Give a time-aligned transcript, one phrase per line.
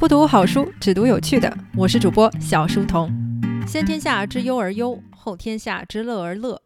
[0.00, 1.54] 不读好书，只读有趣的。
[1.76, 3.12] 我是主播小书童。
[3.68, 6.62] 先天下之忧而忧，后天下之乐而乐。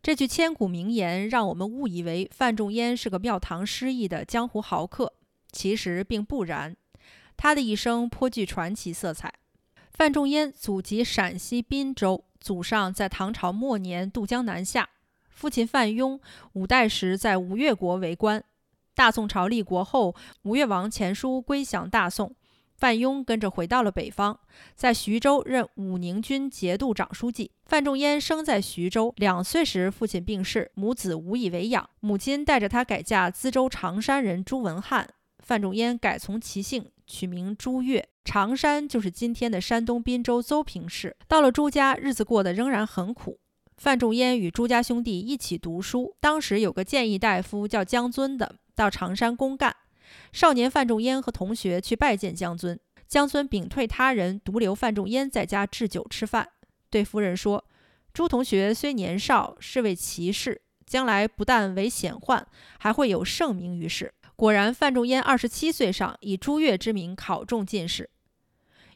[0.00, 5.14] 这句千古名言让我们误以为范仲淹是个庙堂失意的江湖豪客，
[5.50, 6.76] 其实并不然。
[7.36, 9.34] 他的一生颇具传奇色彩。
[9.90, 14.90] 范仲淹祖籍陕西滨州，祖上在唐朝末年渡江南下，
[15.28, 16.20] 父亲范雍
[16.52, 18.44] 五代时在吴越国为官。
[18.94, 22.36] 大宋朝立国后，吴越王钱书归降大宋。
[22.80, 24.38] 范雍跟着回到了北方，
[24.74, 27.50] 在徐州任武宁军节度长书记。
[27.66, 35.06] 范仲淹生在徐州，两岁时父亲病逝，母子无以为养，母亲带着他改嫁资州常山人朱文翰。
[35.40, 38.08] 范仲淹改从其姓，取名朱越。
[38.24, 41.14] 常山就是今天的山东滨州邹平市。
[41.28, 43.38] 到了朱家，日子过得仍然很苦。
[43.76, 49.76] 范仲淹与朱家兄弟一起读书，当时有个谏议大夫叫姜尊的，到常山公干。
[50.32, 56.48] 少年范仲淹和同学去拜见江尊，江尊屏退他人，独留范仲淹在家置酒吃饭。
[56.88, 57.64] 对夫人说
[58.12, 62.44] ：“朱同学虽年少，是位奇士，将来不但为显宦，
[62.78, 68.08] 还会有盛名于世。”果然，范仲淹二十七岁上以朱越之名考中进士。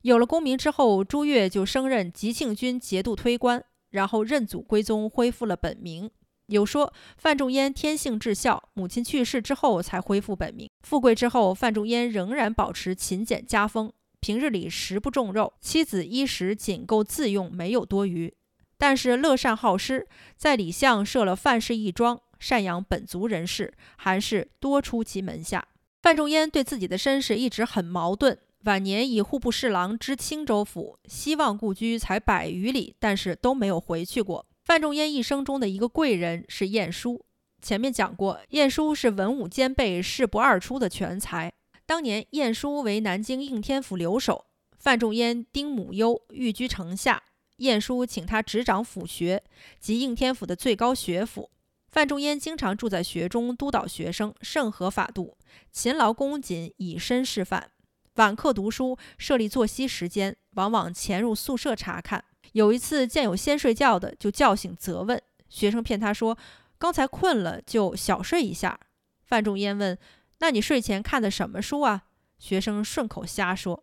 [0.00, 6.10] 有了功名之后，朱越就升任吉庆军节度推官，然后认祖归宗，恢复了本名。
[6.46, 10.68] 有说范仲淹天性至孝，母亲去世之后才恢复本名。
[10.82, 18.34] 富贵之后，范仲淹仍然保持勤俭家风，平日里食不重肉，妻子衣食仅够自用，没有多余。
[18.76, 25.66] 但是乐善好施，在李巷设了范氏义庄，赡养本族人士，还是多出其门下。
[26.02, 34.44] 范仲淹对自己的身世一直很矛盾，晚年以户部侍郎知青州府，希望故居才百余里，但是都没有回去过。
[34.64, 37.22] 范仲淹一生中的一个贵人是晏殊。
[37.60, 41.52] 前面讲过，晏殊是文武兼备、事不二出的全才。
[41.84, 44.46] 当年晏殊为南京应天府留守，
[44.78, 47.22] 范仲淹丁母忧，寓居城下。
[47.58, 49.44] 晏殊请他执掌府学，
[49.78, 51.50] 即应天府的最高学府。
[51.90, 55.36] 范仲淹经常住在学中，督导学生，甚合法度，
[55.70, 57.70] 勤劳恭谨，以身示范。
[58.16, 62.24] 晚课读书，设立作息时间，往往潜入宿舍查看。
[62.52, 66.38] 有一次见有先睡觉的，就叫醒责问学生，骗他说
[66.78, 68.78] 刚才困了，就小睡一下。
[69.24, 69.98] 范仲淹问
[70.38, 72.04] ：“那你睡前看的什么书啊？”
[72.38, 73.82] 学生顺口瞎说。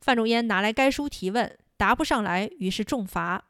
[0.00, 3.46] 范仲淹拿来该书提问，答不上来，于是重罚。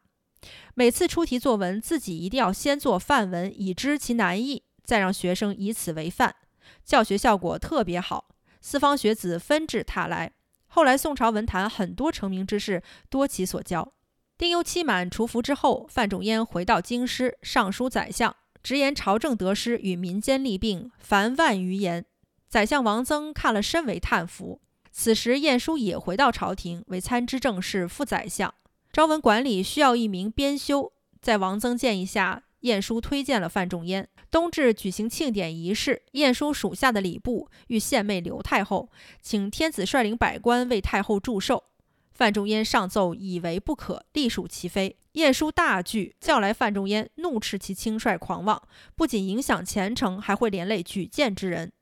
[0.75, 6.35] 每次出题作文，自己一定要先做范文，以知其难易，再让学生以此为范，
[6.83, 8.29] 教学效果特别好。
[8.67, 10.33] 四方学子纷至沓来。
[10.69, 13.93] 后来宋朝文坛很多成名之士，多其所教。
[14.39, 22.07] 丁忧期满除服之后，范仲淹回到京师，上书宰相，直言朝政得失与民间利病，凡万余言。
[22.49, 24.63] 宰相王曾看了，深为叹服。
[24.91, 28.55] 此时，晏殊也回到朝廷，为参知政事、副宰相。
[28.95, 34.07] 朝文馆里需要一名编修，在王曾建议下，晏殊推荐了范仲淹。
[34.31, 38.91] 冬至举行庆典仪式，晏殊属下的礼部欲献媚刘太后，
[39.23, 41.65] 请天子率领百官为太后祝寿。
[42.13, 44.97] 范仲淹上奏，以为不可，隶属其非。
[45.13, 48.61] 晏殊大惧，叫来范仲淹，怒斥其轻率狂妄，
[48.97, 51.73] 不仅影响前程，还会连累举荐之人。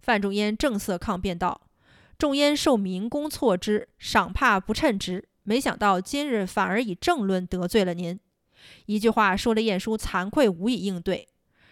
[0.00, 1.62] 范仲淹正色抗辩道
[2.16, 8.18] ：“仲淹受明公错之，赏怕不称职，没想到今日反而以政论得罪了您。”
[8.86, 11.28] 一句话说了晏殊惭愧，无以应对。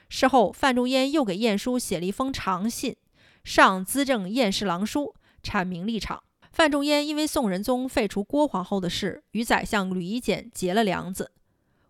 [0.09, 2.97] 事后，范仲淹又给晏殊写了一封长信，
[3.45, 6.23] 上资政晏氏郎书，阐明立场。
[6.51, 11.31] 范仲淹因为宋仁宗废除郭皇后的事，与宰相吕夷简结了梁子。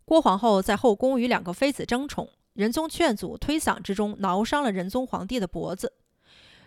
[0.05, 5.93] 郭皇后在后宫与两个妃子争宠，仁宗劝阻推搡之中，挠伤了仁宗皇帝的脖子。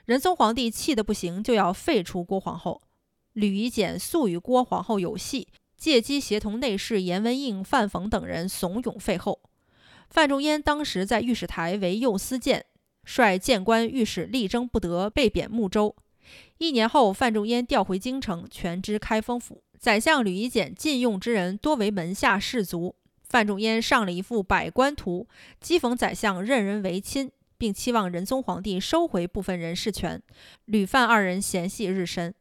[0.06, 2.82] 仁宗皇帝气得不行，就要废除郭皇后。
[3.34, 5.48] 吕夷简素与郭皇后有隙，
[5.82, 9.42] 借机协同内侍颜文应、范讽等人怂恿废后。
[10.12, 12.64] 范仲淹当时在御史台为右司谏，
[13.04, 15.96] 率谏官御史力争不得，被贬睦州。
[16.60, 19.64] 一年后，范仲淹调回京城，全知开封府。
[19.80, 22.96] 宰相吕夷简禁用之人多为门下士族。
[23.28, 25.28] 范仲淹上了一副百官图，
[25.60, 30.22] 讥讽宰相任人唯亲，并期望仁宗皇帝收回部分人事权。
[30.66, 32.36] 吕范二人嫌隙日深。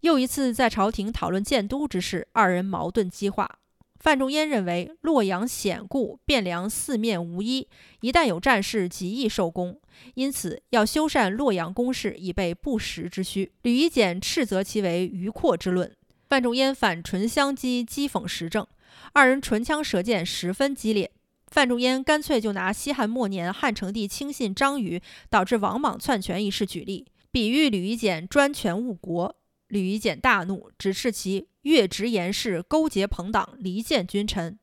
[0.00, 3.58] 又一次在朝廷讨论建都之事，二人矛盾激化。
[3.98, 7.68] 范仲淹认为洛阳险固，汴梁四面无一，
[8.00, 9.78] 一旦有战事，极易受攻，
[10.14, 13.52] 因此要修缮洛阳工事，以备不时之需。
[13.60, 15.94] 吕夷简斥责其为余阔之论，
[16.30, 18.66] 范仲淹反唇相讥，讥讽时政，
[19.12, 21.12] 二人唇枪舌剑，十分激烈。
[21.48, 29.36] 范仲淹干脆就拿西汉末年汉成帝轻信张禹，导致王莽篡权一事举例，比喻吕夷简专权误国。
[29.70, 34.58] 吕夷简大怒，指斥其越职言事，勾结朋党，离间君臣，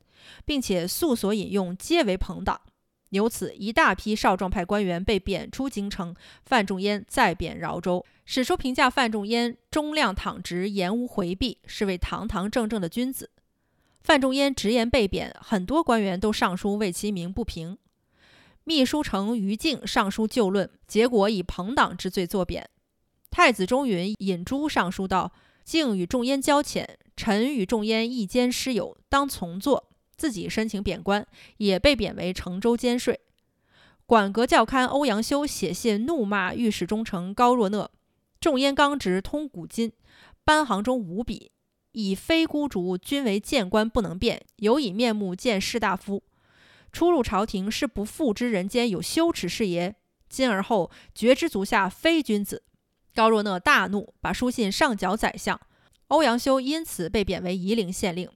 [0.45, 2.61] 并且素所引用皆为朋党。
[3.09, 6.13] 由此，一大批少壮派官员被贬出京城，
[6.43, 8.05] 范仲淹再贬饶州。
[8.25, 13.31] 史书评价范仲淹忠亮躺直，言无回避，是位堂堂正正的君子。
[14.01, 17.77] 范仲淹直言被贬，很多官员都上书为其鸣不平。
[18.65, 22.69] 秘书丞于禁上书就论，结果以朋党之罪作贬。
[23.29, 25.31] 太子中允引朱上书道
[25.63, 31.27] ：“敬与仲淹交浅，臣与仲淹一间师友，当从坐。”自己申请贬官，
[31.57, 33.19] 也被贬为成州监税。
[34.07, 37.91] 管阁校勘欧阳修写信怒骂御史中丞高若讷
[38.41, 39.91] ：“仲淹刚直通古今，
[40.43, 41.51] 班行中无比，
[41.91, 46.23] 以非孤竹，均为谏官不能辩，有以面目见士大夫。
[46.91, 49.93] 出入朝廷是不复知人间有羞耻事也。
[50.27, 52.63] 今而后觉知足下非君子。”
[53.17, 55.59] 高若讷大怒，把书信上缴宰相。
[56.09, 58.29] 欧阳修因此被贬为夷陵县令。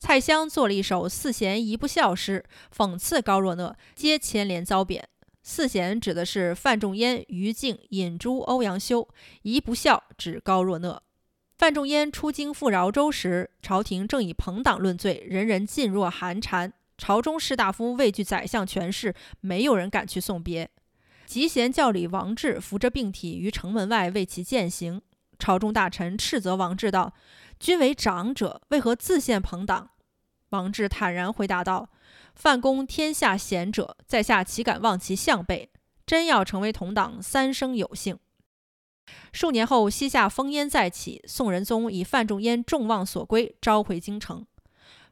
[0.00, 2.44] 蔡襄作了一首《四贤一不孝》诗，
[2.76, 5.08] 讽刺高若讷，皆牵连遭贬。
[5.44, 9.06] 四贤指的是范仲淹、于禁、尹朱、欧阳修；
[9.42, 11.00] 一不孝指高若讷。
[11.56, 16.72] 范仲淹出京赴饶州时，朝廷正以朋党论罪，人人噤若寒蝉。
[16.98, 20.68] 朝中士大夫畏惧宰相权势，没有人敢去送别。
[21.30, 25.00] 集贤教理王志扶着病体于城门外为其饯行。
[25.38, 27.14] 朝中大臣斥责王志道。
[27.60, 29.90] 君为长者，为何自献朋党？
[30.48, 31.90] 王志坦然回答道
[32.34, 35.70] ：“范公天下贤者，在下岂敢忘其项背？
[36.04, 38.18] 真要成为同党，三生有幸。”
[39.32, 44.44] 数年后，西夏烽烟再起，宋仁宗以范仲淹众望所归，召回京城。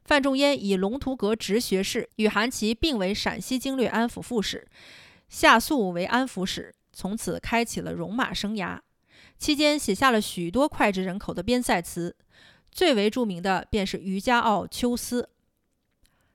[0.03, 4.67] 范仲淹以龙图阁直学士，与韩琦并为陕西经略安抚副使，
[5.29, 8.79] 夏肃为安抚使，从此开启了戎马生涯。
[9.37, 12.15] 期间写下了许多脍炙人口的边塞词。
[12.71, 15.23] 最为著名的便是《渔家傲·秋思》：“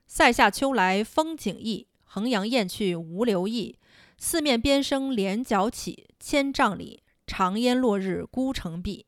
[0.05, 3.77] 塞下秋来风景异，衡阳雁去无留意。
[4.17, 9.05] 四面边声连角起，千嶂里长烟落日孤城闭。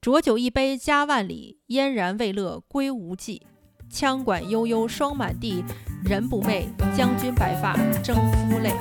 [0.00, 3.46] 浊酒一杯家万里，燕然未勒归无计。
[3.92, 5.64] 羌管悠悠霜满地，
[6.04, 8.72] 人不寐，将军白发征夫泪。”